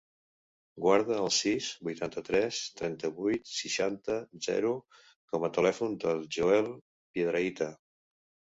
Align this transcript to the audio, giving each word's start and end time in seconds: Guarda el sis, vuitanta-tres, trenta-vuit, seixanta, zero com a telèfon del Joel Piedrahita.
Guarda 0.85 1.17
el 1.23 1.27
sis, 1.39 1.67
vuitanta-tres, 1.87 2.61
trenta-vuit, 2.79 3.45
seixanta, 3.59 4.15
zero 4.49 4.73
com 5.35 5.47
a 5.49 5.53
telèfon 5.59 5.97
del 6.07 6.27
Joel 6.39 6.73
Piedrahita. 6.81 7.71